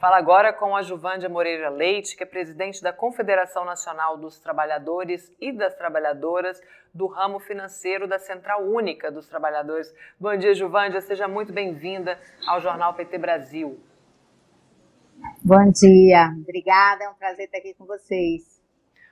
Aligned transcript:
fala 0.00 0.16
agora 0.16 0.50
com 0.50 0.74
a 0.74 0.80
Juvândia 0.80 1.28
Moreira 1.28 1.68
Leite, 1.68 2.16
que 2.16 2.22
é 2.22 2.26
presidente 2.26 2.82
da 2.82 2.90
Confederação 2.90 3.66
Nacional 3.66 4.16
dos 4.16 4.40
Trabalhadores 4.40 5.30
e 5.38 5.52
das 5.52 5.74
Trabalhadoras 5.74 6.58
do 6.94 7.06
ramo 7.06 7.38
financeiro 7.38 8.08
da 8.08 8.18
Central 8.18 8.62
Única 8.62 9.12
dos 9.12 9.28
Trabalhadores. 9.28 9.94
Bom 10.18 10.34
dia, 10.38 10.54
Juvândia, 10.54 11.02
seja 11.02 11.28
muito 11.28 11.52
bem-vinda 11.52 12.18
ao 12.46 12.62
Jornal 12.62 12.94
PT 12.94 13.18
Brasil. 13.18 13.78
Bom 15.44 15.70
dia, 15.70 16.30
obrigada, 16.40 17.04
é 17.04 17.08
um 17.10 17.14
prazer 17.14 17.44
estar 17.44 17.58
aqui 17.58 17.74
com 17.74 17.84
vocês. 17.84 18.58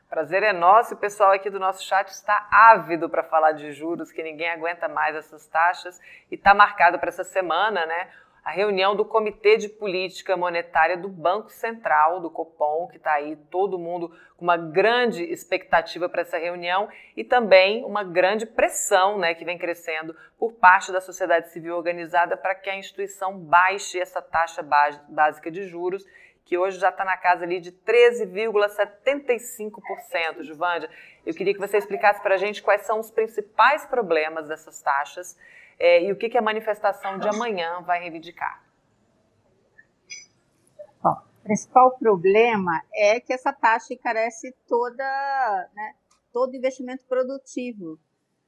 Prazer 0.09 0.43
é 0.43 0.55
nosso, 0.55 0.95
o 0.95 0.97
pessoal 0.97 1.33
aqui 1.33 1.51
do 1.51 1.61
nosso 1.61 1.85
chat 1.85 2.09
está 2.09 2.49
ávido 2.51 3.11
para 3.11 3.23
falar 3.23 3.53
de 3.53 3.73
juros, 3.73 4.11
que 4.11 4.23
ninguém 4.23 4.49
aguenta 4.49 4.89
mais 4.89 5.15
essas 5.15 5.47
taxas, 5.47 6.01
e 6.31 6.35
está 6.35 6.55
marcado 6.55 6.99
para 6.99 7.11
essa 7.11 7.25
semana, 7.25 7.85
né? 7.85 8.09
A 8.49 8.51
reunião 8.51 8.97
do 8.97 9.05
Comitê 9.05 9.59
de 9.59 9.69
Política 9.69 10.35
Monetária 10.35 10.97
do 10.97 11.07
Banco 11.07 11.51
Central, 11.51 12.19
do 12.19 12.31
Copom, 12.31 12.89
que 12.89 12.97
está 12.97 13.13
aí 13.13 13.37
todo 13.37 13.79
mundo 13.79 14.11
com 14.39 14.45
uma 14.47 14.57
grande 14.57 15.23
expectativa 15.23 16.09
para 16.09 16.23
essa 16.23 16.39
reunião 16.39 16.89
e 17.15 17.23
também 17.23 17.85
uma 17.85 18.03
grande 18.03 18.47
pressão 18.47 19.19
né, 19.19 19.35
que 19.35 19.45
vem 19.45 19.59
crescendo 19.59 20.17
por 20.39 20.55
parte 20.55 20.91
da 20.91 20.99
sociedade 20.99 21.51
civil 21.51 21.77
organizada 21.77 22.39
para 22.39 22.55
que 22.55 22.71
a 22.71 22.77
instituição 22.79 23.39
baixe 23.39 24.01
essa 24.01 24.23
taxa 24.23 24.63
básica 24.63 25.51
de 25.51 25.65
juros 25.65 26.07
que 26.43 26.57
hoje 26.57 26.79
já 26.79 26.89
está 26.89 27.05
na 27.05 27.19
casa 27.19 27.45
ali 27.45 27.61
de 27.61 27.71
13,75%. 27.71 30.41
Juvândia, 30.41 30.89
eu 31.27 31.35
queria 31.35 31.53
que 31.53 31.61
você 31.61 31.77
explicasse 31.77 32.23
para 32.23 32.37
a 32.37 32.39
gente 32.39 32.63
quais 32.63 32.87
são 32.87 32.99
os 32.99 33.11
principais 33.11 33.85
problemas 33.85 34.49
dessas 34.49 34.81
taxas 34.81 35.37
é, 35.79 36.03
e 36.03 36.13
o 36.13 36.17
que, 36.17 36.29
que 36.29 36.37
a 36.37 36.43
manifestação 36.43 37.19
de 37.19 37.29
amanhã 37.29 37.81
vai 37.83 38.01
reivindicar? 38.01 38.65
Bom, 41.03 41.13
o 41.13 41.43
principal 41.45 41.97
problema 41.97 42.83
é 42.93 43.21
que 43.21 43.33
essa 43.33 43.53
taxa 43.53 43.95
encarece 43.95 44.53
toda, 44.67 45.05
né, 45.75 45.95
todo 46.33 46.57
investimento 46.57 47.05
produtivo. 47.07 47.99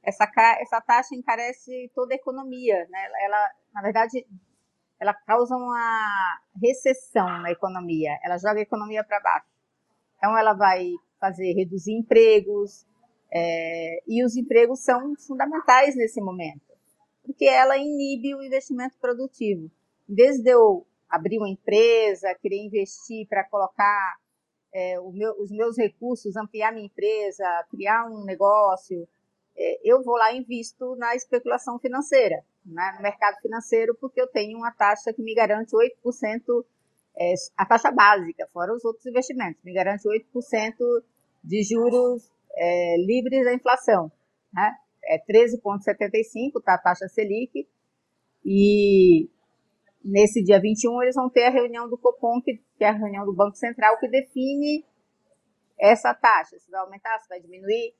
Essa, 0.03 0.29
essa 0.59 0.81
taxa 0.81 1.15
encarece 1.15 1.89
toda 1.95 2.13
a 2.13 2.17
economia. 2.17 2.85
Né? 2.89 3.07
Ela, 3.23 3.51
na 3.73 3.81
verdade, 3.81 4.27
ela 4.99 5.13
causa 5.13 5.55
uma 5.55 6.39
recessão 6.61 7.39
na 7.39 7.51
economia, 7.51 8.19
ela 8.23 8.37
joga 8.37 8.59
a 8.59 8.63
economia 8.63 9.03
para 9.03 9.21
baixo. 9.21 9.47
Então, 10.17 10.37
ela 10.37 10.53
vai 10.53 10.91
fazer 11.19 11.53
reduzir 11.53 11.93
empregos, 11.93 12.85
é, 13.33 14.03
e 14.05 14.25
os 14.25 14.35
empregos 14.35 14.83
são 14.83 15.15
fundamentais 15.15 15.95
nesse 15.95 16.19
momento 16.19 16.70
porque 17.23 17.45
ela 17.45 17.77
inibe 17.77 18.35
o 18.35 18.41
investimento 18.41 18.97
produtivo. 18.99 19.69
Em 20.09 20.15
vez 20.15 20.41
de 20.41 20.49
eu 20.51 20.85
abrir 21.09 21.37
uma 21.37 21.49
empresa, 21.49 22.35
querer 22.41 22.63
investir 22.63 23.27
para 23.27 23.43
colocar 23.43 24.17
é, 24.73 24.99
meu, 25.11 25.33
os 25.41 25.51
meus 25.51 25.77
recursos, 25.77 26.35
ampliar 26.35 26.71
minha 26.71 26.85
empresa, 26.85 27.43
criar 27.69 28.05
um 28.09 28.23
negócio, 28.23 29.07
é, 29.57 29.79
eu 29.83 30.01
vou 30.03 30.15
lá 30.15 30.31
e 30.31 30.39
invisto 30.39 30.95
na 30.95 31.15
especulação 31.15 31.77
financeira, 31.77 32.43
né, 32.65 32.93
no 32.95 33.03
mercado 33.03 33.39
financeiro, 33.41 33.95
porque 33.99 34.21
eu 34.21 34.27
tenho 34.27 34.57
uma 34.57 34.71
taxa 34.71 35.13
que 35.13 35.21
me 35.21 35.35
garante 35.35 35.75
8%, 35.75 36.65
é, 37.17 37.33
a 37.57 37.65
taxa 37.65 37.91
básica, 37.91 38.47
fora 38.53 38.73
os 38.73 38.85
outros 38.85 39.05
investimentos, 39.05 39.61
me 39.63 39.73
garante 39.73 40.07
8% 40.07 40.75
de 41.43 41.63
juros 41.63 42.31
é, 42.55 42.97
livres 42.97 43.43
da 43.43 43.53
inflação. 43.53 44.11
Né? 44.53 44.73
É 45.05 45.17
13,75, 45.19 46.61
tá 46.63 46.75
a 46.75 46.77
taxa 46.77 47.07
Selic, 47.07 47.67
e 48.45 49.29
nesse 50.03 50.43
dia 50.43 50.59
21 50.59 51.03
eles 51.03 51.15
vão 51.15 51.29
ter 51.29 51.45
a 51.45 51.49
reunião 51.49 51.89
do 51.89 51.97
Copom, 51.97 52.41
que, 52.41 52.61
que 52.77 52.83
é 52.83 52.89
a 52.89 52.93
reunião 52.93 53.25
do 53.25 53.33
Banco 53.33 53.55
Central, 53.55 53.99
que 53.99 54.07
define 54.07 54.85
essa 55.79 56.13
taxa, 56.13 56.59
se 56.59 56.69
vai 56.69 56.81
aumentar, 56.81 57.19
se 57.19 57.29
vai 57.29 57.39
diminuir. 57.39 57.93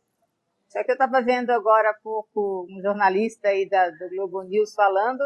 Só 0.68 0.84
que 0.84 0.92
eu 0.92 0.94
estava 0.96 1.22
vendo 1.22 1.50
agora 1.50 1.90
há 1.90 1.94
pouco 1.94 2.66
um 2.70 2.82
jornalista 2.82 3.50
aí 3.50 3.68
da, 3.68 3.90
do 3.90 4.10
Globo 4.10 4.44
News 4.44 4.74
falando, 4.74 5.22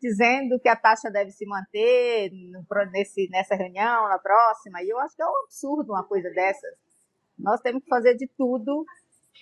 dizendo 0.00 0.60
que 0.60 0.68
a 0.68 0.76
taxa 0.76 1.10
deve 1.10 1.30
se 1.30 1.46
manter 1.46 2.30
no, 2.30 2.64
nesse, 2.92 3.28
nessa 3.30 3.54
reunião, 3.54 4.08
na 4.08 4.18
próxima, 4.18 4.82
e 4.82 4.88
eu 4.88 4.98
acho 5.00 5.16
que 5.16 5.22
é 5.22 5.26
um 5.26 5.44
absurdo 5.44 5.92
uma 5.92 6.04
coisa 6.04 6.30
dessas. 6.30 6.74
Nós 7.38 7.60
temos 7.60 7.82
que 7.82 7.88
fazer 7.88 8.14
de 8.14 8.28
tudo 8.36 8.84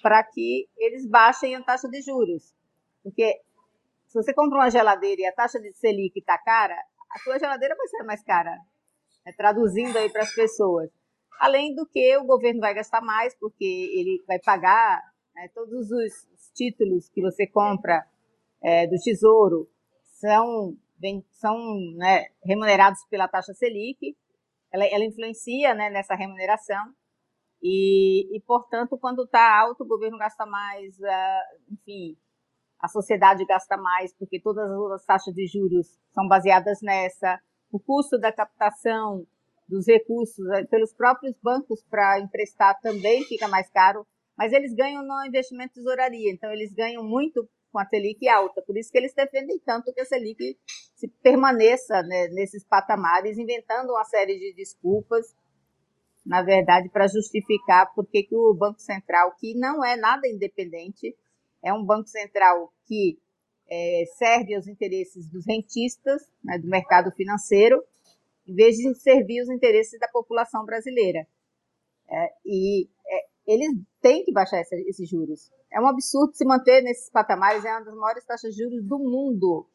para 0.01 0.23
que 0.25 0.69
eles 0.77 1.09
baixem 1.09 1.55
a 1.55 1.63
taxa 1.63 1.89
de 1.89 2.01
juros. 2.01 2.55
Porque 3.03 3.41
se 4.07 4.15
você 4.15 4.33
compra 4.33 4.59
uma 4.59 4.71
geladeira 4.71 5.23
e 5.23 5.27
a 5.27 5.33
taxa 5.33 5.59
de 5.61 5.73
Selic 5.75 6.19
está 6.19 6.39
cara, 6.39 6.77
a 7.11 7.19
sua 7.19 7.39
geladeira 7.39 7.75
vai 7.77 7.87
ser 7.89 8.03
mais 8.05 8.23
cara, 8.23 8.57
né? 9.25 9.33
traduzindo 9.37 9.97
aí 9.97 10.11
para 10.11 10.23
as 10.23 10.35
pessoas. 10.35 10.91
Além 11.41 11.75
do 11.75 11.87
que 11.87 12.17
o 12.17 12.25
governo 12.25 12.61
vai 12.61 12.75
gastar 12.75 13.01
mais, 13.01 13.35
porque 13.39 13.65
ele 13.65 14.23
vai 14.27 14.39
pagar 14.39 15.03
né, 15.35 15.49
todos 15.55 15.91
os 15.91 16.53
títulos 16.55 17.09
que 17.09 17.21
você 17.21 17.47
compra 17.47 18.07
é, 18.63 18.87
do 18.87 18.97
Tesouro 18.97 19.69
são, 20.21 20.77
bem, 20.99 21.25
são 21.33 21.57
né, 21.97 22.27
remunerados 22.45 23.05
pela 23.11 23.29
taxa 23.29 23.53
Selic, 23.55 24.17
ela, 24.73 24.85
ela 24.87 25.05
influencia 25.05 25.75
né, 25.75 25.91
nessa 25.91 26.15
remuneração. 26.15 26.95
E, 27.63 28.37
e 28.37 28.41
portanto, 28.41 28.99
quando 28.99 29.23
está 29.23 29.61
alto, 29.61 29.85
o 29.85 29.87
governo 29.87 30.19
gasta 30.19 30.45
mais, 30.45 30.99
uh, 30.99 31.73
enfim, 31.73 32.17
a 32.81 32.89
sociedade 32.89 33.45
gasta 33.45 33.77
mais, 33.77 34.13
porque 34.15 34.41
todas 34.41 34.69
as 34.93 35.05
taxas 35.05 35.33
de 35.33 35.47
juros 35.47 35.87
são 36.11 36.27
baseadas 36.27 36.81
nessa. 36.83 37.41
O 37.71 37.79
custo 37.79 38.19
da 38.19 38.33
captação 38.33 39.25
dos 39.69 39.87
recursos 39.87 40.45
uh, 40.45 40.67
pelos 40.69 40.93
próprios 40.93 41.37
bancos 41.41 41.85
para 41.89 42.19
emprestar 42.19 42.81
também 42.81 43.23
fica 43.25 43.47
mais 43.47 43.71
caro, 43.71 44.05
mas 44.37 44.53
eles 44.53 44.75
ganham 44.75 45.05
no 45.05 45.25
investimento 45.25 45.75
de 45.75 45.75
tesouraria, 45.75 46.33
então 46.33 46.51
eles 46.51 46.75
ganham 46.75 47.05
muito 47.05 47.49
com 47.71 47.79
a 47.79 47.87
Selic 47.87 48.29
alta, 48.29 48.61
por 48.61 48.77
isso 48.77 48.91
que 48.91 48.99
eles 48.99 49.15
defendem 49.15 49.59
tanto 49.61 49.93
que 49.95 50.01
a 50.01 50.05
Selic 50.05 50.59
se 50.95 51.09
permaneça 51.23 52.03
né, 52.03 52.29
nesses 52.29 52.65
patamares, 52.65 53.39
inventando 53.39 53.91
uma 53.91 54.05
série 54.05 54.39
de 54.39 54.53
desculpas 54.55 55.35
na 56.25 56.43
verdade, 56.43 56.89
para 56.89 57.09
justificar 57.09 57.93
por 57.95 58.07
que 58.07 58.27
o 58.33 58.55
Banco 58.55 58.81
Central, 58.81 59.35
que 59.39 59.55
não 59.55 59.85
é 59.85 59.97
nada 59.97 60.29
independente, 60.29 61.17
é 61.63 61.73
um 61.73 61.85
Banco 61.85 62.09
Central 62.09 62.73
que 62.87 63.19
é, 63.69 64.05
serve 64.17 64.55
aos 64.55 64.67
interesses 64.67 65.29
dos 65.29 65.47
rentistas, 65.47 66.23
né, 66.45 66.59
do 66.59 66.69
mercado 66.69 67.11
financeiro, 67.13 67.83
em 68.47 68.55
vez 68.55 68.77
de 68.77 68.95
servir 68.95 69.43
os 69.43 69.49
interesses 69.49 69.99
da 69.99 70.09
população 70.09 70.65
brasileira. 70.65 71.27
É, 72.09 72.33
e 72.45 72.89
é, 73.07 73.27
eles 73.47 73.81
têm 74.01 74.25
que 74.25 74.33
baixar 74.33 74.61
esses 74.61 75.09
juros. 75.09 75.51
É 75.73 75.81
um 75.81 75.89
absurdo 75.89 76.35
se 76.35 76.45
manter 76.45 76.83
nesses 76.83 77.11
patamares, 77.11 77.65
é 77.65 77.71
uma 77.71 77.85
das 77.85 77.95
maiores 77.95 78.25
taxas 78.25 78.55
de 78.55 78.63
juros 78.63 78.85
do 78.85 78.99
mundo. 78.99 79.67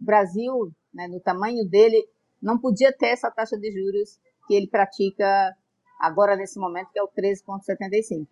O 0.00 0.04
Brasil, 0.04 0.70
né, 0.92 1.08
no 1.08 1.20
tamanho 1.20 1.64
dele, 1.68 2.06
não 2.40 2.58
podia 2.58 2.92
ter 2.92 3.08
essa 3.08 3.30
taxa 3.30 3.56
de 3.56 3.70
juros 3.70 4.20
que 4.46 4.54
ele 4.54 4.68
pratica 4.68 5.56
agora 5.98 6.36
nesse 6.36 6.58
momento, 6.58 6.90
que 6.92 6.98
é 6.98 7.02
o 7.02 7.08
13,75. 7.08 8.26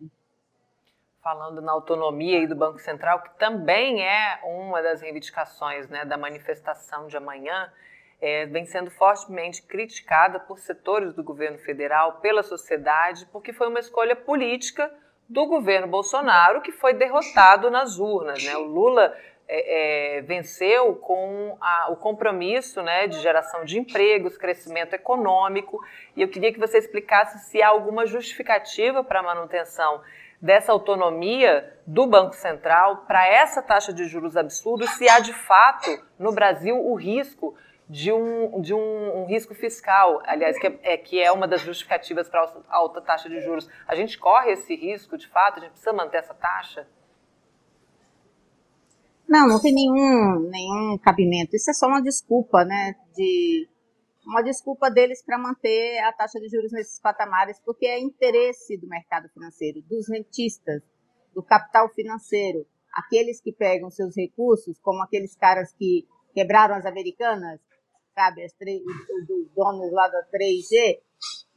Falando 1.23 1.61
na 1.61 1.73
autonomia 1.73 2.39
aí 2.39 2.47
do 2.47 2.55
Banco 2.55 2.79
Central, 2.79 3.23
que 3.23 3.37
também 3.39 4.07
é 4.07 4.41
uma 4.45 4.81
das 4.81 5.01
reivindicações 5.01 5.89
né, 5.89 6.05
da 6.05 6.17
manifestação 6.17 7.09
de 7.09 7.17
amanhã, 7.17 7.73
é, 8.21 8.47
vem 8.47 8.65
sendo 8.65 8.91
fortemente 8.91 9.63
criticada 9.63 10.39
por 10.39 10.59
setores 10.59 11.13
do 11.13 11.23
governo 11.23 11.59
federal, 11.59 12.21
pela 12.21 12.43
sociedade, 12.43 13.27
porque 13.27 13.53
foi 13.53 13.69
uma 13.69 13.81
escolha 13.81 14.15
política 14.15 14.91
do 15.29 15.47
governo 15.47 15.89
Bolsonaro 15.89 16.63
que 16.63 16.73
foi 16.73 16.95
derrotado 16.95 17.71
nas 17.71 17.99
urnas. 17.99 18.43
Né? 18.45 18.57
O 18.57 18.63
Lula 18.63 19.15
é, 19.49 20.19
é, 20.19 20.21
venceu 20.23 20.97
com 20.97 21.57
a, 21.61 21.91
o 21.91 21.97
compromisso 21.97 22.83
né, 22.83 23.07
de 23.07 23.21
geração 23.21 23.65
de 23.65 23.79
empregos, 23.79 24.37
crescimento 24.37 24.95
econômico, 24.95 25.81
e 26.17 26.23
eu 26.23 26.29
queria 26.29 26.53
que 26.53 26.59
você 26.59 26.79
explicasse 26.79 27.51
se 27.51 27.63
há 27.63 27.69
alguma 27.69 28.07
justificativa 28.07 29.05
para 29.05 29.21
a 29.21 29.23
manutenção 29.23 30.03
dessa 30.41 30.73
autonomia 30.73 31.79
do 31.87 32.07
Banco 32.07 32.35
Central 32.35 33.05
para 33.07 33.27
essa 33.27 33.63
taxa 33.63 33.93
de 33.93 34.05
juros 34.05 34.37
absurdos, 34.37 34.91
se 34.91 35.09
há 35.09 35.19
de 35.19 35.33
fato 35.33 35.91
no 36.19 36.33
Brasil 36.33 36.77
o 36.77 36.95
risco 36.95 37.57
de 37.89 38.13
um, 38.13 38.61
de 38.61 38.75
um, 38.75 39.23
um 39.23 39.27
risco 39.27 39.55
fiscal, 39.55 40.21
aliás, 40.27 40.59
que 40.59 40.67
é, 40.67 40.79
é, 40.83 40.97
que 40.97 41.23
é 41.23 41.31
uma 41.31 41.47
das 41.47 41.61
justificativas 41.61 42.29
para 42.29 42.43
a 42.43 42.77
alta 42.77 43.01
taxa 43.01 43.29
de 43.29 43.41
juros. 43.41 43.69
A 43.87 43.95
gente 43.95 44.19
corre 44.19 44.53
esse 44.53 44.75
risco, 44.75 45.17
de 45.17 45.29
fato? 45.29 45.59
A 45.59 45.61
gente 45.61 45.71
precisa 45.71 45.93
manter 45.93 46.19
essa 46.19 46.35
taxa? 46.35 46.87
Não, 49.29 49.49
não 49.49 49.61
tem 49.61 49.75
nenhum, 49.75 50.49
nenhum 50.49 50.99
cabimento. 50.99 51.57
Isso 51.57 51.71
é 51.71 51.75
só 51.75 51.87
uma 51.87 52.01
desculpa, 52.01 52.65
né? 52.65 52.95
De, 53.15 53.69
uma 54.27 54.43
desculpa 54.43 54.91
deles 54.91 55.23
para 55.25 55.39
manter 55.39 55.99
a 56.01 56.13
taxa 56.13 56.41
de 56.41 56.49
juros 56.49 56.73
nesses 56.73 57.01
patamares, 57.01 57.61
porque 57.65 57.87
é 57.87 58.01
interesse 58.01 58.77
do 58.77 58.89
mercado 58.89 59.29
financeiro, 59.29 59.81
dos 59.83 60.09
rentistas, 60.09 60.83
do 61.33 61.43
capital 61.43 61.89
financeiro, 61.95 62.67
aqueles 62.93 63.41
que 63.41 63.53
pegam 63.53 63.91
seus 63.91 64.17
recursos, 64.17 64.79
como 64.81 65.03
aqueles 65.03 65.37
caras 65.37 65.73
que 65.73 66.07
quebraram 66.35 66.75
as 66.75 66.85
americanas, 66.85 67.61
sabe, 68.15 68.45
as 68.45 68.53
três, 68.53 68.83
os 68.83 69.55
donos 69.55 69.93
lá 69.93 70.09
da 70.09 70.23
3G, 70.25 70.99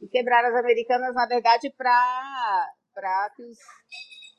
e 0.00 0.08
quebraram 0.08 0.50
as 0.50 0.56
americanas, 0.56 1.14
na 1.14 1.26
verdade, 1.26 1.72
para 1.76 3.30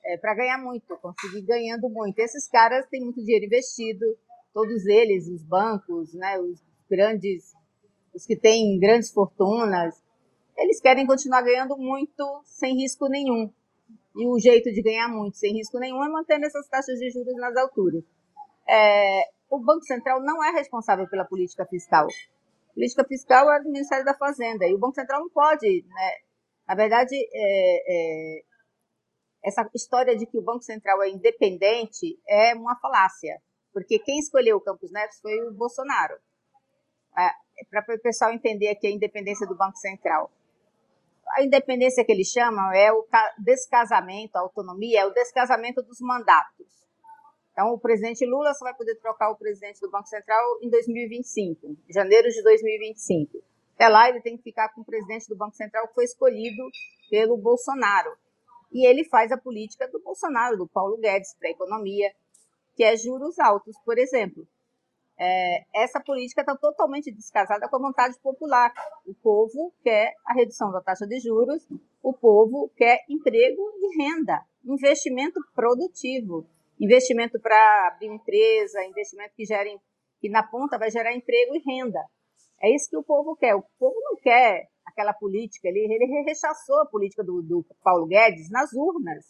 é, 0.03 0.18
para 0.18 0.36
ganhar 0.36 0.57
muito, 0.57 0.98
conseguir 0.98 1.42
ganhando 1.42 1.89
muito. 1.89 2.19
Esses 2.19 2.48
caras 2.48 2.86
têm 2.88 3.01
muito 3.01 3.21
dinheiro 3.24 3.45
investido, 3.45 4.06
todos 4.53 4.86
eles, 4.86 5.27
os 5.27 5.44
bancos, 5.44 6.13
né, 6.13 6.39
os 6.39 6.62
grandes, 6.89 7.53
os 8.13 8.25
que 8.25 8.36
têm 8.36 8.80
grandes 8.80 9.12
fortunas, 9.12 10.01
eles 10.57 10.81
querem 10.81 11.07
continuar 11.07 11.42
ganhando 11.42 11.77
muito 11.77 12.42
sem 12.45 12.75
risco 12.75 13.07
nenhum. 13.07 13.51
E 14.15 14.27
o 14.27 14.38
jeito 14.38 14.71
de 14.71 14.81
ganhar 14.81 15.07
muito 15.07 15.38
sem 15.38 15.53
risco 15.53 15.80
nenhum 15.80 16.04
é 16.04 16.09
mantendo 16.09 16.45
essas 16.45 16.68
taxas 16.68 17.00
de 17.00 17.09
juros 17.09 17.36
nas 17.36 17.56
alturas. 17.56 18.04
É, 18.68 19.21
o 19.50 19.59
Banco 19.59 19.83
Central 19.83 20.21
não 20.21 20.44
é 20.44 20.51
responsável 20.51 21.07
pela 21.07 21.25
política 21.25 21.65
fiscal. 21.65 22.07
Política 22.74 23.06
fiscal 23.06 23.51
é 23.51 23.62
do 23.62 23.69
Ministério 23.69 24.06
da 24.06 24.13
Fazenda. 24.13 24.65
E 24.65 24.74
o 24.74 24.77
Banco 24.77 24.95
Central 24.95 25.21
não 25.21 25.30
pode. 25.30 25.86
Né? 25.88 26.12
Na 26.68 26.75
verdade, 26.75 27.15
é, 27.15 28.38
é, 28.38 28.44
essa 29.43 29.69
história 29.73 30.15
de 30.15 30.25
que 30.25 30.38
o 30.38 30.41
Banco 30.41 30.63
Central 30.63 31.01
é 31.03 31.09
independente 31.09 32.19
é 32.27 32.53
uma 32.53 32.75
falácia. 32.79 33.41
Porque 33.73 33.99
quem 33.99 34.19
escolheu 34.19 34.57
o 34.57 34.61
Campos 34.61 34.91
Neto 34.91 35.19
foi 35.21 35.41
o 35.47 35.53
Bolsonaro. 35.53 36.15
É, 37.17 37.31
Para 37.69 37.95
o 37.95 37.99
pessoal 37.99 38.31
entender 38.31 38.69
aqui 38.69 38.88
a 38.88 38.91
independência 38.91 39.47
do 39.47 39.55
Banco 39.55 39.77
Central 39.77 40.31
a 41.35 41.43
independência 41.43 42.03
que 42.03 42.11
eles 42.11 42.27
chamam 42.27 42.71
é 42.71 42.91
o 42.91 43.05
descasamento, 43.38 44.38
a 44.38 44.41
autonomia, 44.41 45.01
é 45.01 45.05
o 45.05 45.13
descasamento 45.13 45.81
dos 45.81 45.99
mandatos. 46.01 46.67
Então, 47.51 47.73
o 47.73 47.79
presidente 47.79 48.25
Lula 48.25 48.53
só 48.53 48.65
vai 48.65 48.73
poder 48.73 48.95
trocar 48.95 49.29
o 49.29 49.35
presidente 49.35 49.79
do 49.81 49.89
Banco 49.89 50.07
Central 50.07 50.59
em 50.61 50.69
2025, 50.69 51.67
em 51.67 51.94
janeiro 51.94 52.29
de 52.29 52.41
2025. 52.41 53.44
Até 53.75 53.89
lá, 53.89 54.09
ele 54.09 54.21
tem 54.21 54.37
que 54.37 54.44
ficar 54.44 54.69
com 54.69 54.81
o 54.81 54.85
presidente 54.85 55.27
do 55.27 55.35
Banco 55.35 55.55
Central 55.55 55.87
que 55.87 55.94
foi 55.94 56.05
escolhido 56.05 56.63
pelo 57.09 57.37
Bolsonaro. 57.37 58.11
E 58.71 58.88
ele 58.88 59.03
faz 59.06 59.31
a 59.31 59.38
política 59.38 59.88
do 59.88 60.01
Bolsonaro, 60.01 60.57
do 60.57 60.68
Paulo 60.68 60.97
Guedes, 60.97 61.35
para 61.38 61.50
a 61.50 61.51
economia, 61.51 62.12
que 62.75 62.83
é 62.83 62.95
juros 62.95 63.38
altos, 63.39 63.75
por 63.83 63.97
exemplo 63.97 64.47
é, 65.23 65.65
essa 65.75 66.00
política 66.00 66.41
está 66.41 66.57
totalmente 66.57 67.12
descasada 67.12 67.69
com 67.69 67.75
a 67.75 67.79
vontade 67.79 68.18
popular. 68.23 68.73
O 69.06 69.13
povo 69.13 69.71
quer 69.83 70.15
a 70.25 70.33
redução 70.33 70.71
da 70.71 70.81
taxa 70.81 71.06
de 71.06 71.19
juros, 71.19 71.63
o 72.01 72.12
povo 72.12 72.71
quer 72.75 73.06
emprego 73.07 73.62
e 73.79 74.03
renda, 74.03 74.41
investimento 74.65 75.39
produtivo, 75.53 76.47
investimento 76.79 77.39
para 77.39 77.89
abrir 77.89 78.07
empresa, 78.07 78.83
investimento 78.83 79.35
que 79.35 79.45
gere, 79.45 79.79
que 80.19 80.27
na 80.27 80.41
ponta 80.41 80.79
vai 80.79 80.89
gerar 80.89 81.13
emprego 81.13 81.56
e 81.56 81.59
renda. 81.59 82.03
É 82.59 82.73
isso 82.73 82.89
que 82.89 82.97
o 82.97 83.03
povo 83.03 83.35
quer. 83.35 83.53
O 83.53 83.63
povo 83.77 83.95
não 84.03 84.15
quer 84.18 84.69
aquela 84.91 85.13
política, 85.13 85.67
ele, 85.67 85.79
ele 85.79 86.23
rechaçou 86.23 86.79
a 86.81 86.85
política 86.85 87.23
do, 87.23 87.41
do 87.41 87.65
Paulo 87.83 88.05
Guedes 88.05 88.49
nas 88.49 88.71
urnas. 88.73 89.25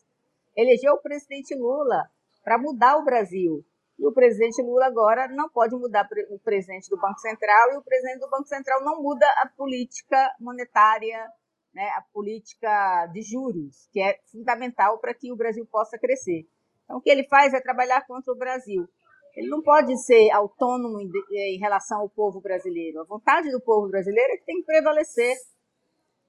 Elegeu 0.55 0.93
o 0.93 1.01
presidente 1.01 1.55
Lula 1.55 2.09
para 2.43 2.57
mudar 2.57 2.97
o 2.97 3.05
Brasil. 3.05 3.63
E 3.97 4.05
o 4.05 4.11
presidente 4.11 4.61
Lula 4.61 4.87
agora 4.87 5.27
não 5.27 5.47
pode 5.49 5.75
mudar 5.75 6.07
o 6.31 6.39
presidente 6.39 6.89
do 6.89 6.97
Banco 6.97 7.19
Central 7.19 7.71
e 7.71 7.77
o 7.77 7.83
presidente 7.83 8.19
do 8.19 8.29
Banco 8.29 8.47
Central 8.47 8.83
não 8.83 9.01
muda 9.01 9.25
a 9.37 9.47
política 9.47 10.35
monetária, 10.39 11.29
né, 11.73 11.87
a 11.95 12.01
política 12.11 13.05
de 13.13 13.21
juros, 13.21 13.87
que 13.91 14.01
é 14.01 14.19
fundamental 14.31 14.97
para 14.97 15.13
que 15.13 15.31
o 15.31 15.35
Brasil 15.35 15.65
possa 15.71 15.99
crescer. 15.99 16.47
Então, 16.83 16.97
o 16.97 17.01
que 17.01 17.09
ele 17.09 17.27
faz 17.27 17.53
é 17.53 17.61
trabalhar 17.61 18.05
contra 18.07 18.33
o 18.33 18.37
Brasil. 18.37 18.89
Ele 19.35 19.47
não 19.47 19.61
pode 19.61 19.97
ser 19.97 20.29
autônomo 20.31 20.99
em, 20.99 21.09
em 21.55 21.57
relação 21.57 22.01
ao 22.01 22.09
povo 22.09 22.41
brasileiro. 22.41 23.01
A 23.01 23.05
vontade 23.05 23.49
do 23.51 23.61
povo 23.61 23.87
brasileiro 23.87 24.33
é 24.33 24.37
que 24.37 24.45
tem 24.45 24.57
que 24.57 24.65
prevalecer. 24.65 25.35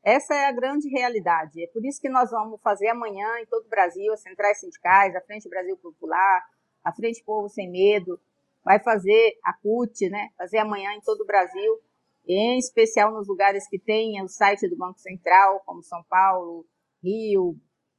Essa 0.05 0.35
é 0.35 0.47
a 0.47 0.53
grande 0.53 0.89
realidade. 0.89 1.63
É 1.63 1.67
por 1.69 1.85
isso 1.85 2.01
que 2.01 2.09
nós 2.09 2.31
vamos 2.31 2.61
fazer 2.61 2.89
amanhã 2.89 3.39
em 3.41 3.47
todo 3.47 3.67
o 3.67 3.69
Brasil, 3.69 4.13
as 4.13 4.21
centrais 4.21 4.59
sindicais, 4.61 5.15
a 5.15 5.21
Frente 5.21 5.49
Brasil 5.49 5.77
Popular, 5.77 6.43
a 6.85 6.93
Frente 6.93 7.23
Povo 7.25 7.49
Sem 7.49 7.71
Medo, 7.71 8.21
vai 8.65 8.81
fazer 8.81 9.39
a 9.45 9.53
CUT, 9.53 10.09
né? 10.09 10.31
Fazer 10.37 10.59
amanhã 10.59 10.93
em 10.95 11.01
todo 11.01 11.21
o 11.21 11.27
Brasil, 11.27 11.81
em 12.27 12.59
especial 12.59 13.13
nos 13.13 13.29
lugares 13.29 13.69
que 13.69 13.79
tem 13.79 14.21
o 14.23 14.29
site 14.29 14.69
do 14.69 14.77
Banco 14.77 14.99
Central, 14.99 15.61
como 15.65 15.83
São 15.83 16.03
Paulo, 16.09 16.67
Rio, 17.03 17.57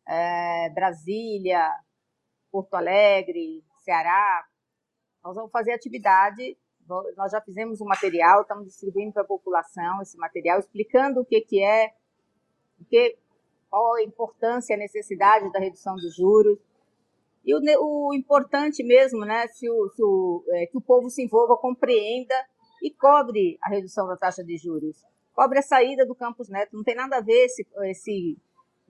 é, 0.07 0.69
Brasília, 0.71 1.69
Porto 2.51 2.73
Alegre, 2.75 3.63
Ceará. 3.83 4.45
Nós 5.23 5.35
vamos 5.35 5.51
fazer 5.51 5.71
atividade. 5.71 6.57
Nós 7.15 7.31
já 7.31 7.39
fizemos 7.39 7.79
um 7.79 7.85
material, 7.85 8.41
estamos 8.41 8.65
distribuindo 8.65 9.13
para 9.13 9.23
a 9.23 9.25
população 9.25 10.01
esse 10.01 10.17
material, 10.17 10.59
explicando 10.59 11.21
o 11.21 11.25
que, 11.25 11.39
que 11.39 11.63
é, 11.63 11.93
o 12.79 12.85
que, 12.85 13.17
qual 13.69 13.95
a 13.95 14.03
importância 14.03 14.75
a 14.75 14.79
necessidade 14.79 15.49
da 15.51 15.59
redução 15.59 15.95
dos 15.95 16.15
juros 16.15 16.59
e 17.45 17.53
o, 17.53 17.59
o 17.59 18.13
importante 18.13 18.83
mesmo, 18.83 19.25
né, 19.25 19.47
se 19.47 19.69
o, 19.69 19.89
se 19.89 20.01
o, 20.01 20.43
é, 20.51 20.65
que 20.65 20.77
o 20.77 20.81
povo 20.81 21.09
se 21.09 21.21
envolva, 21.23 21.57
compreenda 21.57 22.35
e 22.81 22.89
cobre 22.89 23.57
a 23.61 23.69
redução 23.69 24.07
da 24.07 24.15
taxa 24.15 24.43
de 24.43 24.57
juros. 24.57 25.03
Cobre 25.33 25.59
a 25.59 25.63
saída 25.63 26.05
do 26.05 26.15
Campos 26.15 26.47
Neto. 26.47 26.75
Não 26.75 26.83
tem 26.83 26.95
nada 26.95 27.17
a 27.17 27.21
ver 27.21 27.45
esse, 27.45 27.67
esse, 27.85 28.37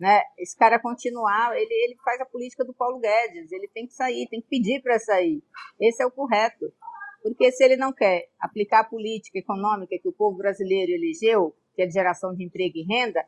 né, 0.04 0.22
esse 0.38 0.54
cara 0.58 0.78
continuar. 0.78 1.56
Ele, 1.56 1.74
ele 1.86 1.96
faz 2.04 2.20
a 2.20 2.26
política 2.26 2.66
do 2.66 2.74
Paulo 2.74 3.00
Guedes. 3.00 3.54
Ele 3.54 3.70
tem 3.70 3.88
que 3.88 3.94
sair, 3.94 4.28
tem 4.28 4.42
que 4.42 4.50
pedir 4.50 4.82
para 4.82 5.00
sair. 5.00 5.42
Esse 5.80 6.04
é 6.04 6.06
o 6.06 6.12
correto. 6.12 6.74
Porque 7.22 7.50
se 7.54 7.64
ele 7.64 7.78
não 7.78 7.94
quer 7.94 8.28
aplicar 8.38 8.82
a 8.82 8.84
política 8.84 9.40
econômica 9.40 9.98
que 9.98 10.10
o 10.10 10.12
povo 10.12 10.38
brasileiro 10.38 10.92
elegeu, 10.92 11.56
que 11.74 11.84
é 11.84 11.86
de 11.86 11.94
geração 11.94 12.36
de 12.36 12.44
emprego 12.44 12.74
e 12.76 12.84
renda, 12.84 13.26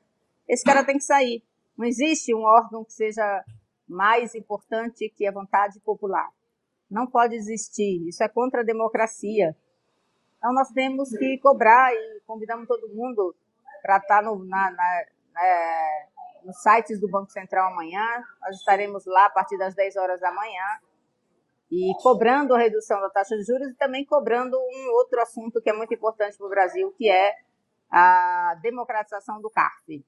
esse 0.49 0.65
cara 0.65 0.83
tem 0.83 0.97
que 0.97 1.05
sair. 1.05 1.41
Não 1.77 1.85
existe 1.85 2.35
um 2.35 2.41
órgão 2.41 2.83
que 2.83 2.91
seja 2.91 3.23
mais 3.87 4.35
importante 4.35 5.09
que 5.15 5.25
a 5.25 5.31
vontade 5.31 5.79
popular. 5.79 6.29
Não 6.91 7.07
pode 7.07 7.35
existir. 7.35 8.05
Isso 8.05 8.21
é 8.21 8.27
contra 8.27 8.59
a 8.61 8.65
democracia. 8.65 9.55
Então, 10.37 10.53
nós 10.53 10.69
temos 10.71 11.09
que 11.09 11.37
cobrar 11.37 11.93
e 11.93 12.19
convidamos 12.27 12.67
todo 12.67 12.93
mundo 12.93 13.33
para 13.81 13.95
estar 13.95 14.21
tá 14.21 14.21
no, 14.23 14.43
na, 14.43 14.71
na, 14.71 15.05
é, 15.41 16.14
nos 16.45 16.61
sites 16.61 16.99
do 16.99 17.09
Banco 17.09 17.31
Central 17.31 17.71
amanhã. 17.71 18.23
Nós 18.41 18.57
estaremos 18.57 19.05
lá 19.05 19.25
a 19.25 19.29
partir 19.29 19.57
das 19.57 19.73
10 19.75 19.95
horas 19.97 20.21
da 20.21 20.31
manhã 20.31 20.79
e 21.71 21.93
cobrando 22.01 22.53
a 22.53 22.57
redução 22.57 23.01
da 23.01 23.09
taxa 23.09 23.35
de 23.35 23.43
juros 23.43 23.69
e 23.69 23.75
também 23.75 24.05
cobrando 24.05 24.55
um 24.57 24.91
outro 24.93 25.19
assunto 25.19 25.61
que 25.61 25.69
é 25.69 25.73
muito 25.73 25.93
importante 25.93 26.37
para 26.37 26.47
o 26.47 26.49
Brasil, 26.49 26.93
que 26.97 27.09
é 27.09 27.33
a 27.91 28.55
democratização 28.61 29.41
do 29.41 29.49
CARF. 29.49 30.05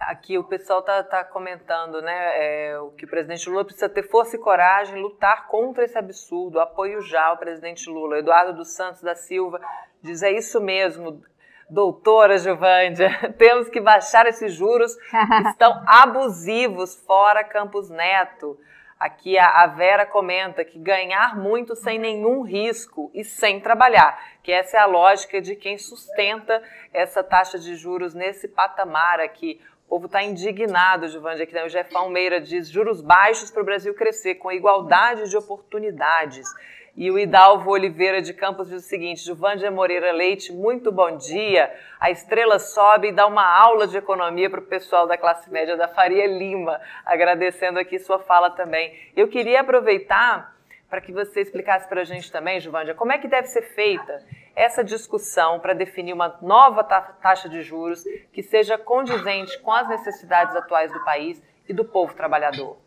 Aqui 0.00 0.36
o 0.36 0.44
pessoal 0.44 0.80
está 0.80 1.02
tá 1.04 1.24
comentando, 1.24 2.02
né, 2.02 2.32
é, 2.70 2.78
o 2.80 2.90
que 2.90 3.04
o 3.04 3.08
presidente 3.08 3.48
Lula 3.48 3.64
precisa 3.64 3.88
ter 3.88 4.02
força 4.02 4.36
e 4.36 4.38
coragem, 4.38 5.00
lutar 5.00 5.46
contra 5.46 5.84
esse 5.84 5.96
absurdo, 5.96 6.60
apoio 6.60 7.00
já 7.00 7.26
ao 7.26 7.38
presidente 7.38 7.88
Lula. 7.88 8.18
Eduardo 8.18 8.54
dos 8.54 8.74
Santos 8.74 9.00
da 9.02 9.14
Silva 9.14 9.60
diz, 10.02 10.22
é 10.22 10.32
isso 10.32 10.60
mesmo, 10.60 11.22
doutora 11.68 12.38
Giovândia, 12.38 13.10
temos 13.38 13.68
que 13.68 13.80
baixar 13.80 14.26
esses 14.26 14.52
juros 14.52 14.94
que 14.94 15.48
estão 15.48 15.82
abusivos 15.86 16.96
fora 17.06 17.44
Campos 17.44 17.90
Neto. 17.90 18.58
Aqui 18.98 19.36
a 19.36 19.66
Vera 19.66 20.06
comenta 20.06 20.64
que 20.64 20.78
ganhar 20.78 21.36
muito 21.36 21.74
sem 21.74 21.98
nenhum 21.98 22.42
risco 22.42 23.10
e 23.12 23.24
sem 23.24 23.60
trabalhar, 23.60 24.18
que 24.42 24.52
essa 24.52 24.76
é 24.76 24.80
a 24.80 24.86
lógica 24.86 25.42
de 25.42 25.56
quem 25.56 25.76
sustenta 25.76 26.62
essa 26.92 27.22
taxa 27.22 27.58
de 27.58 27.74
juros 27.74 28.14
nesse 28.14 28.48
patamar 28.48 29.20
aqui. 29.20 29.60
O 29.86 29.90
povo 29.90 30.06
está 30.06 30.22
indignado, 30.22 31.08
Giovanni, 31.08 31.42
aqui 31.42 31.52
né? 31.52 31.64
o 31.64 31.68
Jefão 31.68 32.08
Meira 32.08 32.40
diz 32.40 32.68
juros 32.68 33.02
baixos 33.02 33.50
para 33.50 33.62
o 33.62 33.66
Brasil 33.66 33.92
crescer 33.94 34.36
com 34.36 34.50
igualdade 34.50 35.28
de 35.28 35.36
oportunidades. 35.36 36.48
E 36.96 37.10
o 37.10 37.18
Hidalvo 37.18 37.72
Oliveira 37.72 38.22
de 38.22 38.32
Campos 38.32 38.68
diz 38.68 38.84
o 38.84 38.88
seguinte: 38.88 39.24
Juvândia 39.24 39.68
Moreira 39.68 40.12
Leite, 40.12 40.52
muito 40.52 40.92
bom 40.92 41.16
dia. 41.16 41.74
A 41.98 42.08
estrela 42.08 42.60
sobe 42.60 43.08
e 43.08 43.12
dá 43.12 43.26
uma 43.26 43.44
aula 43.44 43.88
de 43.88 43.96
economia 43.96 44.48
para 44.48 44.60
o 44.60 44.64
pessoal 44.64 45.04
da 45.04 45.18
classe 45.18 45.50
média 45.50 45.76
da 45.76 45.88
Faria 45.88 46.24
Lima. 46.24 46.80
Agradecendo 47.04 47.80
aqui 47.80 47.98
sua 47.98 48.20
fala 48.20 48.48
também. 48.50 48.96
Eu 49.16 49.26
queria 49.26 49.62
aproveitar 49.62 50.54
para 50.88 51.00
que 51.00 51.10
você 51.10 51.40
explicasse 51.40 51.88
para 51.88 52.02
a 52.02 52.04
gente 52.04 52.30
também, 52.30 52.60
Juvândia, 52.60 52.94
como 52.94 53.10
é 53.10 53.18
que 53.18 53.26
deve 53.26 53.48
ser 53.48 53.62
feita 53.62 54.24
essa 54.54 54.84
discussão 54.84 55.58
para 55.58 55.72
definir 55.72 56.12
uma 56.12 56.38
nova 56.40 56.84
taxa 56.84 57.48
de 57.48 57.60
juros 57.60 58.04
que 58.32 58.40
seja 58.40 58.78
condizente 58.78 59.58
com 59.58 59.72
as 59.72 59.88
necessidades 59.88 60.54
atuais 60.54 60.92
do 60.92 61.02
país 61.04 61.42
e 61.68 61.72
do 61.72 61.84
povo 61.84 62.14
trabalhador? 62.14 62.83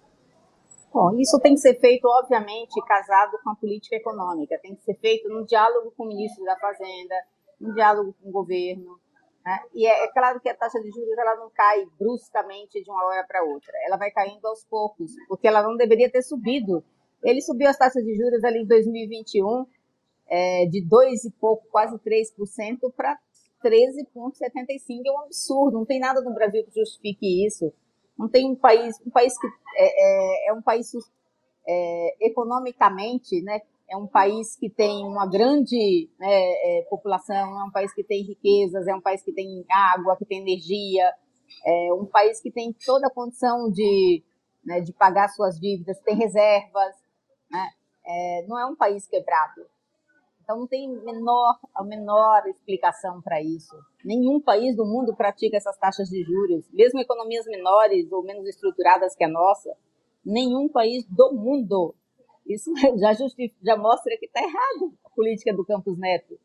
Bom, 0.94 1.15
isso 1.20 1.39
tem 1.39 1.53
que 1.53 1.60
ser 1.60 1.79
feito, 1.79 2.06
obviamente, 2.06 2.82
casado 2.86 3.38
com 3.44 3.51
a 3.51 3.56
política 3.56 3.96
econômica. 3.96 4.60
Tem 4.62 4.75
que 4.75 4.84
ser 4.84 4.96
feito 4.96 5.29
no 5.29 5.46
diálogo 5.46 5.94
com 5.96 6.06
o 6.06 6.08
ministro 6.08 6.44
da 6.44 6.58
Fazenda, 6.58 7.15
no 7.60 7.74
diálogo 7.74 8.15
com 8.22 8.29
o 8.29 8.32
governo. 8.32 9.00
Né? 9.46 9.60
E 9.74 9.88
é, 9.88 10.06
é, 10.06 10.08
claro 10.12 10.39
que 10.39 10.50
a 10.50 10.56
taxa 10.56 10.79
de 10.82 10.89
juros 10.89 11.17
ela 11.17 11.36
não 11.36 11.50
cai 11.50 11.86
bruscamente 12.00 12.84
de 12.84 12.89
uma 12.89 13.06
hora 13.06 13.25
para 13.27 13.44
outra. 13.44 13.72
Ela 13.86 13.98
vai 13.98 14.12
caindo 14.12 14.46
aos 14.46 14.63
poucos, 14.65 15.12
porque 15.27 15.48
ela 15.48 15.62
não 15.62 15.75
deveria 15.77 16.12
ter 16.12 16.22
subido. 16.22 16.84
Ele 17.24 17.41
subiu 17.41 17.70
as 17.70 17.77
taxas 17.77 18.03
de 18.03 18.15
juros 18.15 18.44
ali 18.44 18.63
em 18.63 18.67
2021 18.67 19.65
é, 20.27 20.65
de 20.65 20.82
2 20.86 21.25
e 21.25 21.32
pouco, 21.32 21.67
quase 21.70 21.98
3% 22.00 22.91
para 22.96 23.17
13,75%. 23.63 25.01
É 25.06 25.12
um 25.12 25.20
absurdo. 25.22 25.77
Não 25.77 25.86
tem 25.86 26.00
nada 26.00 26.22
no 26.22 26.34
Brasil 26.34 26.63
que 26.65 26.79
justifique 26.79 27.46
isso. 27.46 27.74
Não 28.17 28.27
tem 28.27 28.51
um 28.51 28.55
país, 28.55 29.00
um 29.05 29.12
país 29.12 29.38
que 29.39 29.47
é, 29.75 30.47
é, 30.47 30.50
é 30.50 30.53
um 30.53 30.62
país 30.62 30.91
é, 31.67 32.27
economicamente, 32.27 33.41
né, 33.41 33.62
é 33.89 33.95
um 33.95 34.07
país 34.07 34.55
que 34.55 34.69
tem 34.69 35.05
uma 35.05 35.25
grande 35.25 36.09
né, 36.19 36.27
é, 36.29 36.88
população, 36.89 37.59
é 37.59 37.63
um 37.63 37.71
país 37.71 37.93
que 37.93 38.03
tem 38.03 38.24
riquezas, 38.24 38.88
é 38.88 38.95
um 38.95 39.01
país 39.01 39.21
que 39.21 39.31
tem 39.31 39.65
água, 39.69 40.17
que 40.17 40.25
tem 40.25 40.39
energia, 40.39 41.13
é 41.65 41.93
um 41.93 42.05
país 42.05 42.41
que 42.41 42.51
tem 42.51 42.75
toda 42.86 43.07
a 43.07 43.13
condição 43.13 43.71
de, 43.71 44.24
né, 44.65 44.81
de 44.81 44.91
pagar 44.93 45.29
suas 45.29 45.59
dívidas, 45.59 46.00
tem 46.01 46.15
reservas, 46.15 46.95
né, 47.50 47.69
é, 48.05 48.45
não 48.47 48.59
é 48.59 48.65
um 48.65 48.75
país 48.75 49.07
quebrado. 49.07 49.65
Então 50.47 50.59
não 50.59 50.67
tem 50.67 50.87
menor, 50.87 51.59
a 51.75 51.83
menor 51.83 52.47
explicação 52.47 53.21
para 53.21 53.41
isso. 53.41 53.75
Nenhum 54.05 54.39
país 54.39 54.77
do 54.77 54.85
mundo 54.85 55.13
pratica 55.13 55.57
essas 55.57 55.77
taxas 55.77 56.07
de 56.07 56.23
juros, 56.23 56.71
mesmo 56.71 57.01
economias 57.01 57.45
menores 57.47 58.09
ou 58.13 58.23
menos 58.23 58.47
estruturadas 58.47 59.13
que 59.13 59.25
a 59.25 59.27
nossa, 59.27 59.75
nenhum 60.25 60.69
país 60.69 61.03
do 61.09 61.33
mundo 61.33 61.93
isso 62.45 62.71
já, 62.97 63.11
já 63.13 63.75
mostra 63.75 64.17
que 64.17 64.25
está 64.25 64.39
errado 64.39 64.93
a 65.03 65.09
política 65.09 65.53
do 65.53 65.65
Campos 65.65 65.99
Neto. 65.99 66.39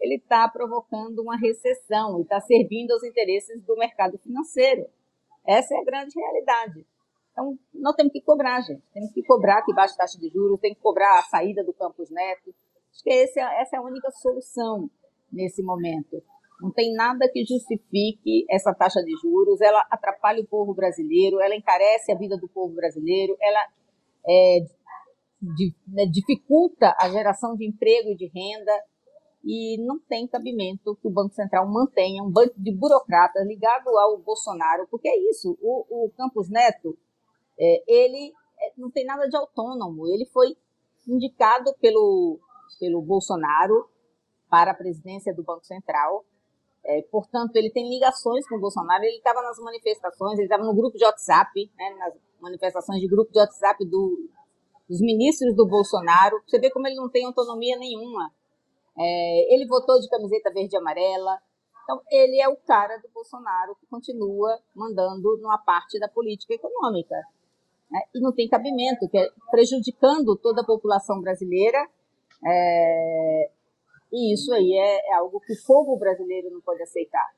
Ele 0.00 0.14
está 0.14 0.48
provocando 0.48 1.18
uma 1.18 1.36
recessão 1.36 2.20
e 2.20 2.22
está 2.22 2.40
servindo 2.40 2.92
aos 2.92 3.02
interesses 3.02 3.60
do 3.64 3.74
mercado 3.74 4.18
financeiro. 4.18 4.86
Essa 5.44 5.74
é 5.74 5.78
a 5.78 5.84
grande 5.84 6.12
realidade. 6.14 6.86
Então, 7.32 7.58
nós 7.74 7.96
temos 7.96 8.12
que 8.12 8.20
cobrar, 8.20 8.60
gente. 8.60 8.84
Temos 8.94 9.10
que 9.12 9.24
cobrar 9.24 9.62
que 9.62 9.74
baixe 9.74 9.96
taxa 9.96 10.16
de 10.16 10.28
juros, 10.28 10.60
tem 10.60 10.76
que 10.76 10.80
cobrar 10.80 11.18
a 11.18 11.24
saída 11.24 11.64
do 11.64 11.72
Campos 11.72 12.08
Neto. 12.08 12.54
Acho 12.92 13.02
que 13.02 13.10
é, 13.10 13.22
essa 13.22 13.76
é 13.76 13.78
a 13.78 13.82
única 13.82 14.10
solução 14.10 14.90
nesse 15.32 15.62
momento. 15.62 16.22
Não 16.60 16.72
tem 16.72 16.92
nada 16.92 17.28
que 17.32 17.44
justifique 17.44 18.44
essa 18.50 18.74
taxa 18.74 19.00
de 19.02 19.12
juros. 19.22 19.60
Ela 19.60 19.86
atrapalha 19.90 20.40
o 20.40 20.46
povo 20.46 20.74
brasileiro, 20.74 21.40
ela 21.40 21.54
encarece 21.54 22.10
a 22.10 22.16
vida 22.16 22.36
do 22.36 22.48
povo 22.48 22.74
brasileiro, 22.74 23.36
ela 23.40 23.66
é, 24.28 24.58
né, 25.86 26.06
dificulta 26.06 26.94
a 26.98 27.08
geração 27.10 27.54
de 27.54 27.66
emprego 27.66 28.10
e 28.10 28.16
de 28.16 28.26
renda 28.26 28.72
e 29.44 29.78
não 29.78 29.98
tem 30.00 30.26
cabimento 30.26 30.96
que 30.96 31.06
o 31.06 31.12
Banco 31.12 31.34
Central 31.34 31.66
mantenha 31.68 32.22
um 32.22 32.30
banco 32.30 32.54
de 32.56 32.72
burocratas 32.72 33.46
ligado 33.46 33.88
ao 33.96 34.18
Bolsonaro, 34.18 34.86
porque 34.90 35.08
é 35.08 35.30
isso, 35.30 35.56
o, 35.62 36.06
o 36.06 36.10
Campos 36.10 36.50
Neto, 36.50 36.98
é, 37.58 37.82
ele 37.86 38.32
é, 38.60 38.72
não 38.76 38.90
tem 38.90 39.04
nada 39.04 39.28
de 39.28 39.36
autônomo, 39.36 40.08
ele 40.08 40.26
foi 40.26 40.56
indicado 41.06 41.72
pelo, 41.80 42.40
pelo 42.78 43.02
Bolsonaro 43.02 43.88
para 44.50 44.72
a 44.72 44.74
presidência 44.74 45.34
do 45.34 45.42
Banco 45.42 45.64
Central, 45.64 46.24
é, 46.84 47.02
portanto, 47.10 47.54
ele 47.56 47.70
tem 47.70 47.88
ligações 47.88 48.48
com 48.48 48.56
o 48.56 48.60
Bolsonaro, 48.60 49.04
ele 49.04 49.18
estava 49.18 49.42
nas 49.42 49.58
manifestações, 49.58 50.34
ele 50.34 50.44
estava 50.44 50.64
no 50.64 50.74
grupo 50.74 50.96
de 50.96 51.04
WhatsApp, 51.04 51.70
né, 51.76 51.90
nas 51.98 52.14
manifestações 52.40 53.00
de 53.00 53.08
grupo 53.08 53.30
de 53.30 53.38
WhatsApp 53.38 53.84
do, 53.84 54.30
os 54.88 55.00
ministros 55.00 55.54
do 55.54 55.66
Bolsonaro. 55.66 56.40
Você 56.46 56.58
vê 56.58 56.70
como 56.70 56.86
ele 56.86 56.96
não 56.96 57.08
tem 57.08 57.26
autonomia 57.26 57.76
nenhuma. 57.76 58.32
É, 58.98 59.54
ele 59.54 59.66
votou 59.66 60.00
de 60.00 60.08
camiseta 60.08 60.50
verde 60.52 60.74
e 60.74 60.78
amarela. 60.78 61.38
Então, 61.84 62.00
ele 62.10 62.40
é 62.40 62.48
o 62.48 62.56
cara 62.56 62.96
do 62.98 63.08
Bolsonaro 63.12 63.76
que 63.76 63.86
continua 63.86 64.58
mandando 64.74 65.36
numa 65.38 65.58
parte 65.58 65.98
da 65.98 66.08
política 66.08 66.54
econômica. 66.54 67.14
Né? 67.90 68.00
E 68.14 68.20
não 68.20 68.32
tem 68.32 68.48
cabimento, 68.48 69.08
que 69.08 69.18
é 69.18 69.28
prejudicando 69.50 70.36
toda 70.36 70.62
a 70.62 70.66
população 70.66 71.20
brasileira. 71.20 71.86
É, 72.46 73.50
e 74.12 74.34
isso 74.34 74.52
aí 74.52 74.72
é, 74.72 75.10
é 75.10 75.14
algo 75.14 75.40
que 75.40 75.52
o 75.52 75.66
povo 75.66 75.96
brasileiro 75.98 76.50
não 76.50 76.60
pode 76.60 76.82
aceitar. 76.82 77.28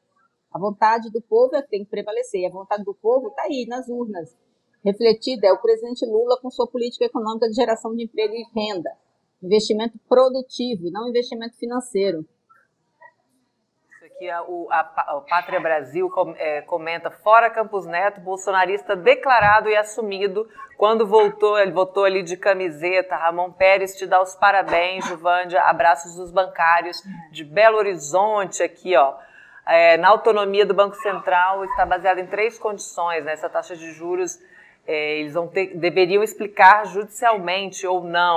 A 0.53 0.59
vontade 0.59 1.11
do 1.11 1.23
povo 1.23 1.55
é 1.57 1.63
que 1.63 1.69
tem 1.69 1.85
que 1.85 1.91
prevalecer. 1.91 2.47
A 2.47 2.53
vontade 2.53 2.85
do 2.85 2.95
povo 2.95 3.29
está 3.29 3.43
aí, 3.43 3.67
nas 3.69 3.89
urnas 3.89 4.37
refletida 4.85 5.47
é 5.47 5.53
o 5.53 5.61
presidente 5.61 6.05
Lula 6.07 6.39
com 6.41 6.51
sua 6.51 6.67
política 6.67 7.05
econômica 7.05 7.49
de 7.49 7.55
geração 7.55 7.95
de 7.95 8.05
emprego 8.05 8.35
e 8.35 8.45
renda, 8.55 8.91
investimento 9.43 9.99
produtivo 10.09 10.91
não 10.91 11.09
investimento 11.09 11.57
financeiro. 11.57 12.27
Aqui, 14.21 14.29
a, 14.29 14.43
o, 14.43 14.69
a, 14.71 14.81
a 14.81 15.21
Pátria 15.27 15.59
Brasil 15.59 16.11
com, 16.11 16.35
é, 16.37 16.61
comenta, 16.61 17.11
fora 17.11 17.49
Campos 17.49 17.87
Neto, 17.87 18.21
bolsonarista 18.21 18.95
declarado 18.95 19.71
e 19.71 19.75
assumido, 19.75 20.47
quando 20.77 21.07
voltou, 21.07 21.59
ele 21.59 21.73
voltou 21.73 22.05
ali 22.05 22.23
de 22.23 22.37
camiseta, 22.37 23.17
Ramon 23.17 23.51
Pérez 23.51 23.97
te 23.97 24.07
dá 24.07 24.21
os 24.21 24.35
parabéns, 24.35 25.07
Juvândia, 25.07 25.63
abraços 25.63 26.17
dos 26.17 26.31
bancários 26.31 27.03
de 27.33 27.43
Belo 27.45 27.79
Horizonte 27.79 28.63
aqui, 28.63 28.95
ó. 28.95 29.15
É, 29.67 29.97
na 29.97 30.09
autonomia 30.11 30.67
do 30.67 30.75
Banco 30.75 30.97
Central 30.97 31.65
está 31.65 31.87
baseada 31.87 32.21
em 32.21 32.27
três 32.27 32.59
condições, 32.59 33.25
né? 33.25 33.33
essa 33.33 33.49
taxa 33.49 33.75
de 33.75 33.91
juros 33.93 34.39
é, 34.87 35.21
eles 35.21 35.33
vão 35.33 35.49
ter, 35.49 35.79
deveriam 35.79 36.23
explicar 36.23 36.85
judicialmente 36.85 37.87
ou 37.87 38.05
não. 38.05 38.37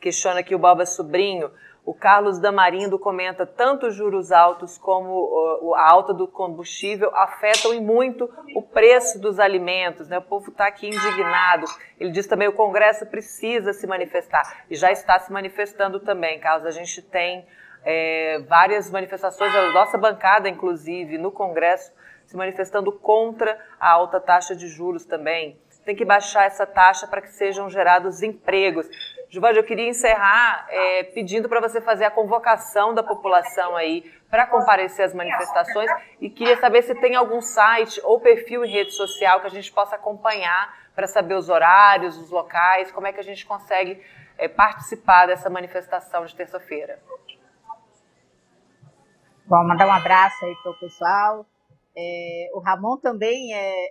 Questiona 0.00 0.38
aqui 0.38 0.54
o 0.54 0.60
Boba 0.60 0.86
Sobrinho. 0.86 1.50
O 1.84 1.92
Carlos 1.92 2.38
Damarindo 2.38 2.98
comenta 2.98 3.44
tanto 3.44 3.86
os 3.86 3.94
juros 3.94 4.32
altos 4.32 4.78
como 4.78 5.74
a 5.76 5.90
alta 5.90 6.14
do 6.14 6.26
combustível 6.26 7.14
afetam 7.14 7.74
e 7.74 7.80
muito 7.80 8.30
o 8.54 8.62
preço 8.62 9.20
dos 9.20 9.38
alimentos. 9.38 10.08
Né? 10.08 10.16
O 10.16 10.22
povo 10.22 10.50
está 10.50 10.66
aqui 10.66 10.86
indignado. 10.86 11.66
Ele 12.00 12.10
diz 12.10 12.26
também 12.26 12.48
que 12.48 12.54
o 12.54 12.56
Congresso 12.56 13.04
precisa 13.06 13.74
se 13.74 13.86
manifestar 13.86 14.64
e 14.70 14.74
já 14.74 14.90
está 14.90 15.18
se 15.18 15.30
manifestando 15.30 16.00
também, 16.00 16.40
Carlos. 16.40 16.66
A 16.66 16.70
gente 16.70 17.02
tem 17.02 17.46
é, 17.84 18.38
várias 18.48 18.90
manifestações, 18.90 19.54
a 19.54 19.70
nossa 19.72 19.98
bancada, 19.98 20.48
inclusive, 20.48 21.18
no 21.18 21.30
Congresso, 21.30 21.92
se 22.24 22.34
manifestando 22.34 22.90
contra 22.90 23.58
a 23.78 23.90
alta 23.90 24.18
taxa 24.18 24.56
de 24.56 24.68
juros 24.68 25.04
também 25.04 25.58
tem 25.84 25.94
que 25.94 26.04
baixar 26.04 26.44
essa 26.44 26.66
taxa 26.66 27.06
para 27.06 27.20
que 27.20 27.30
sejam 27.30 27.68
gerados 27.68 28.22
empregos. 28.22 28.88
Giovanni, 29.34 29.58
eu 29.58 29.64
queria 29.64 29.88
encerrar 29.88 30.64
é, 30.70 31.02
pedindo 31.02 31.48
para 31.48 31.60
você 31.60 31.80
fazer 31.80 32.04
a 32.04 32.10
convocação 32.10 32.94
da 32.94 33.02
população 33.02 33.74
aí 33.74 34.08
para 34.30 34.46
comparecer 34.46 35.04
às 35.04 35.12
manifestações 35.12 35.90
e 36.20 36.30
queria 36.30 36.56
saber 36.56 36.82
se 36.82 36.94
tem 36.94 37.16
algum 37.16 37.40
site 37.40 38.00
ou 38.04 38.20
perfil 38.20 38.64
em 38.64 38.70
rede 38.70 38.92
social 38.92 39.40
que 39.40 39.48
a 39.48 39.50
gente 39.50 39.72
possa 39.72 39.96
acompanhar 39.96 40.72
para 40.94 41.08
saber 41.08 41.34
os 41.34 41.48
horários, 41.48 42.16
os 42.16 42.30
locais, 42.30 42.92
como 42.92 43.08
é 43.08 43.12
que 43.12 43.18
a 43.18 43.24
gente 43.24 43.44
consegue 43.44 44.00
é, 44.38 44.46
participar 44.46 45.26
dessa 45.26 45.50
manifestação 45.50 46.24
de 46.24 46.32
terça-feira. 46.36 47.00
Bom, 49.46 49.64
mandar 49.66 49.88
um 49.88 49.92
abraço 49.92 50.44
aí 50.44 50.54
para 50.62 50.70
o 50.70 50.78
pessoal. 50.78 51.44
É, 51.96 52.50
o 52.54 52.60
Ramon 52.60 52.98
também 52.98 53.52
é, 53.52 53.88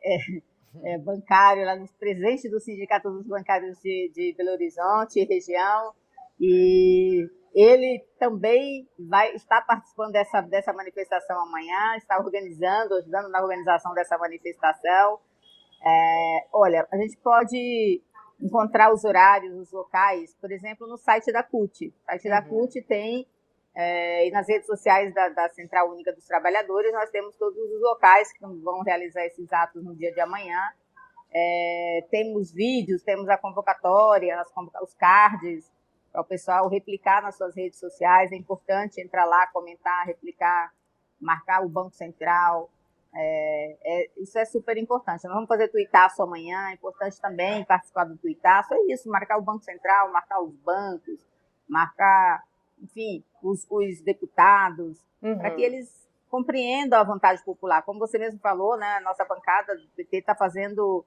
é 0.84 0.98
bancário, 0.98 1.66
lá 1.66 1.76
nos 1.76 1.92
presentes 1.94 2.50
do 2.50 2.60
Sindicato 2.60 3.10
dos 3.10 3.28
Bancários 3.28 3.78
de, 3.80 4.12
de 4.14 4.34
Belo 4.38 4.52
Horizonte 4.52 5.20
e 5.20 5.26
região. 5.26 5.94
E 6.40 7.28
ele 7.54 8.04
também 8.18 8.88
vai 8.98 9.34
estar 9.36 9.62
participando 9.62 10.14
dessa, 10.14 10.42
dessa 10.42 10.74
manifestação 10.74 11.40
amanhã, 11.42 11.96
está 11.98 12.18
organizando, 12.18 12.96
ajudando 12.96 13.30
na 13.30 13.42
organização 13.42 13.94
dessa 13.94 14.18
manifestação. 14.18 15.20
É, 15.86 16.48
olha, 16.52 16.88
a 16.92 16.98
gente 16.98 17.18
pode 17.18 18.02
encontrar 18.42 18.92
os 18.92 19.04
horários, 19.04 19.56
os 19.56 19.72
locais, 19.72 20.36
por 20.42 20.52
exemplo, 20.52 20.88
no 20.88 20.98
site 20.98 21.32
da 21.32 21.44
CUT. 21.44 21.88
O 21.88 22.06
site 22.06 22.26
uhum. 22.26 22.32
da 22.32 22.42
CUT 22.42 22.82
tem 22.84 23.28
é, 23.76 24.28
e 24.28 24.32
nas 24.32 24.48
redes 24.48 24.68
sociais 24.68 25.14
da, 25.14 25.30
da, 25.30 25.50
Central 25.50 25.90
Única 25.92 26.14
dos 26.14 26.26
Trabalhadores, 26.26 26.94
nós 26.94 27.10
temos 27.10 27.36
todos 27.36 27.58
os 27.58 27.82
locais 27.82 28.32
que 28.32 28.40
vão 28.40 28.82
realizar 28.82 29.26
esses 29.26 29.52
atos 29.52 29.84
no 29.84 29.96
dia 29.96 30.14
de 30.14 30.20
amanhã. 30.20 30.60
É, 31.34 32.06
temos 32.12 32.52
vídeos, 32.52 33.02
temos 33.02 33.28
a 33.28 33.38
convocatória, 33.38 34.40
as, 34.40 34.52
os 34.82 34.94
cards, 34.94 35.72
para 36.12 36.22
o 36.22 36.26
pessoal 36.26 36.70
replicar 36.70 37.24
nas 37.24 37.36
suas 37.36 37.56
redes 37.56 37.80
sociais. 37.80 38.32
É 38.32 38.36
importante 38.36 39.02
entrar 39.02 39.26
lá, 39.26 39.48
comentar, 39.48 40.06
replicar, 40.06 40.72
marcar 41.20 41.66
o 41.66 41.70
Banco 41.70 41.96
Central. 41.96 42.70
É, 43.16 43.78
é, 43.84 44.10
isso 44.18 44.38
é 44.38 44.46
super 44.46 44.78
importante. 44.78 45.24
Nós 45.24 45.34
vamos 45.34 45.48
fazer 45.48 45.70
tuitaço 45.70 46.22
amanhã, 46.22 46.70
é 46.70 46.74
importante 46.74 47.20
também 47.20 47.66
participar 47.66 48.04
do 48.04 48.18
tuitaço. 48.18 48.72
É 48.76 48.94
isso, 48.94 49.10
marcar 49.10 49.40
o 49.40 49.42
Banco 49.42 49.64
Central, 49.64 50.12
marcar 50.12 50.40
os 50.42 50.54
bancos, 50.58 51.20
marcar 51.68 52.44
enfim, 52.84 53.24
os, 53.42 53.66
os 53.70 54.02
deputados, 54.02 55.00
uhum. 55.22 55.38
para 55.38 55.52
que 55.52 55.62
eles 55.62 55.90
compreendam 56.30 57.00
a 57.00 57.04
vontade 57.04 57.44
popular. 57.44 57.84
Como 57.84 58.00
você 58.00 58.18
mesmo 58.18 58.40
falou, 58.40 58.78
né, 58.78 58.98
a 58.98 59.02
nossa 59.02 59.24
bancada 59.24 59.76
do 59.76 59.88
PT 59.96 60.18
está 60.18 60.36
fazendo, 60.36 61.06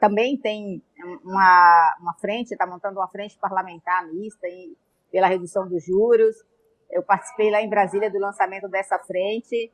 também 0.00 0.36
tem 0.36 0.82
uma, 1.24 1.96
uma 2.00 2.14
frente, 2.14 2.52
está 2.52 2.66
montando 2.66 3.00
uma 3.00 3.08
frente 3.08 3.38
parlamentar 3.38 4.06
mista 4.06 4.46
em, 4.46 4.76
pela 5.10 5.26
redução 5.26 5.68
dos 5.68 5.84
juros. 5.84 6.36
Eu 6.90 7.02
participei 7.02 7.50
lá 7.50 7.60
em 7.60 7.68
Brasília 7.68 8.10
do 8.10 8.18
lançamento 8.18 8.68
dessa 8.68 8.98
frente 8.98 9.72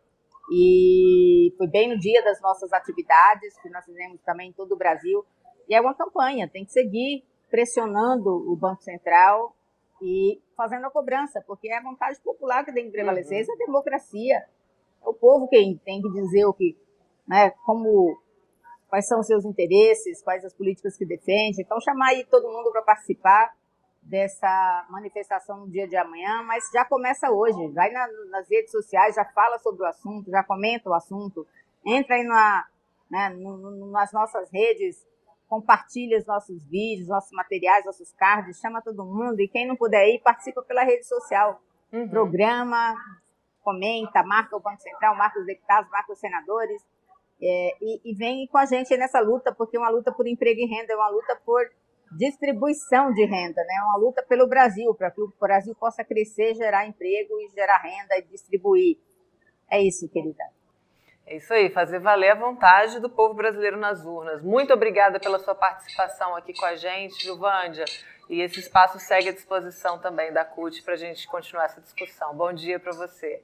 e 0.52 1.52
foi 1.58 1.66
bem 1.66 1.88
no 1.88 1.98
dia 1.98 2.22
das 2.22 2.40
nossas 2.40 2.72
atividades, 2.72 3.58
que 3.60 3.68
nós 3.70 3.84
fizemos 3.84 4.20
também 4.22 4.50
em 4.50 4.52
todo 4.52 4.72
o 4.72 4.78
Brasil. 4.78 5.24
E 5.68 5.74
é 5.74 5.80
uma 5.80 5.94
campanha, 5.94 6.48
tem 6.48 6.64
que 6.64 6.72
seguir 6.72 7.24
pressionando 7.50 8.30
o 8.30 8.56
Banco 8.56 8.82
Central 8.82 9.54
e 10.02 10.40
fazendo 10.56 10.86
a 10.86 10.90
cobrança, 10.90 11.42
porque 11.46 11.68
é 11.68 11.78
a 11.78 11.82
vontade 11.82 12.20
popular 12.20 12.64
que 12.64 12.72
tem 12.72 12.86
que 12.86 12.92
prevalecer, 12.92 13.36
uhum. 13.36 13.42
isso 13.42 13.52
é 13.52 13.56
democracia. 13.56 14.44
É 15.04 15.08
o 15.08 15.14
povo 15.14 15.48
quem 15.48 15.76
tem 15.84 16.00
que 16.00 16.10
dizer 16.10 16.44
o 16.46 16.52
que, 16.52 16.76
né, 17.26 17.50
como, 17.64 18.16
quais 18.88 19.06
são 19.06 19.20
os 19.20 19.26
seus 19.26 19.44
interesses, 19.44 20.22
quais 20.22 20.44
as 20.44 20.54
políticas 20.54 20.96
que 20.96 21.04
defende. 21.04 21.62
Então, 21.62 21.80
chamar 21.80 22.08
aí 22.08 22.24
todo 22.24 22.48
mundo 22.48 22.70
para 22.70 22.82
participar 22.82 23.54
dessa 24.02 24.86
manifestação 24.90 25.60
no 25.60 25.70
dia 25.70 25.88
de 25.88 25.96
amanhã, 25.96 26.42
mas 26.42 26.64
já 26.72 26.84
começa 26.84 27.30
hoje. 27.30 27.68
Vai 27.68 27.90
na, 27.90 28.06
nas 28.30 28.48
redes 28.50 28.70
sociais, 28.70 29.14
já 29.14 29.24
fala 29.24 29.58
sobre 29.58 29.82
o 29.82 29.86
assunto, 29.86 30.30
já 30.30 30.42
comenta 30.42 30.90
o 30.90 30.94
assunto, 30.94 31.46
entra 31.84 32.16
aí 32.16 32.24
na, 32.24 32.66
né, 33.10 33.30
nas 33.90 34.12
nossas 34.12 34.50
redes, 34.50 35.06
compartilha 35.48 36.18
os 36.18 36.26
nossos 36.26 36.64
vídeos, 36.64 37.08
nossos 37.08 37.32
materiais, 37.32 37.84
nossos 37.84 38.12
cards, 38.12 38.58
chama 38.58 38.82
todo 38.82 39.04
mundo 39.04 39.40
e 39.40 39.48
quem 39.48 39.66
não 39.66 39.76
puder 39.76 40.08
ir, 40.08 40.20
participa 40.20 40.62
pela 40.62 40.84
rede 40.84 41.04
social. 41.06 41.60
Uhum. 41.92 42.08
Programa, 42.08 42.94
comenta, 43.62 44.22
marca 44.22 44.56
o 44.56 44.60
Banco 44.60 44.80
Central, 44.80 45.16
marca 45.16 45.38
os 45.38 45.46
deputados, 45.46 45.90
marca 45.90 46.12
os 46.12 46.18
senadores 46.18 46.82
é, 47.40 47.76
e, 47.80 48.10
e 48.10 48.14
vem 48.14 48.46
com 48.46 48.58
a 48.58 48.66
gente 48.66 48.96
nessa 48.96 49.20
luta, 49.20 49.54
porque 49.54 49.76
é 49.76 49.80
uma 49.80 49.90
luta 49.90 50.12
por 50.12 50.26
emprego 50.26 50.60
e 50.60 50.66
renda, 50.66 50.92
é 50.92 50.96
uma 50.96 51.08
luta 51.08 51.36
por 51.44 51.62
distribuição 52.16 53.12
de 53.12 53.24
renda, 53.24 53.62
né? 53.64 53.82
Uma 53.82 53.96
luta 53.98 54.22
pelo 54.22 54.46
Brasil, 54.46 54.94
para 54.94 55.10
que 55.10 55.20
o 55.20 55.32
Brasil 55.40 55.74
possa 55.74 56.04
crescer, 56.04 56.54
gerar 56.54 56.86
emprego 56.86 57.40
e 57.40 57.48
gerar 57.48 57.78
renda 57.78 58.16
e 58.18 58.22
distribuir. 58.22 58.98
É 59.70 59.82
isso, 59.82 60.08
querida. 60.08 60.44
É 61.26 61.36
isso 61.36 61.52
aí, 61.54 61.70
fazer 61.70 62.00
valer 62.00 62.32
a 62.32 62.34
vontade 62.34 63.00
do 63.00 63.08
povo 63.08 63.34
brasileiro 63.34 63.78
nas 63.78 64.04
urnas. 64.04 64.42
Muito 64.42 64.74
obrigada 64.74 65.18
pela 65.18 65.38
sua 65.38 65.54
participação 65.54 66.36
aqui 66.36 66.52
com 66.52 66.66
a 66.66 66.76
gente, 66.76 67.22
Gilvândia. 67.22 67.86
E 68.28 68.40
esse 68.40 68.60
espaço 68.60 68.98
segue 68.98 69.30
à 69.30 69.32
disposição 69.32 69.98
também 69.98 70.32
da 70.32 70.44
CUT 70.44 70.82
para 70.82 70.94
a 70.94 70.98
gente 70.98 71.26
continuar 71.26 71.64
essa 71.64 71.80
discussão. 71.80 72.34
Bom 72.34 72.52
dia 72.52 72.78
para 72.78 72.92
você. 72.92 73.42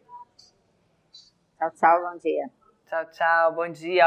Tchau, 1.58 1.70
tchau, 1.70 2.02
bom 2.02 2.18
dia. 2.18 2.50
Tchau, 2.86 3.04
tchau, 3.12 3.52
bom 3.52 3.68
dia. 3.68 4.06